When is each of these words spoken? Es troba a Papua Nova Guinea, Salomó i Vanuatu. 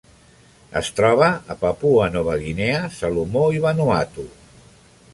Es 0.79 0.89
troba 0.99 1.27
a 1.55 1.57
Papua 1.65 2.09
Nova 2.15 2.39
Guinea, 2.47 2.83
Salomó 2.99 3.47
i 3.59 3.65
Vanuatu. 3.67 4.31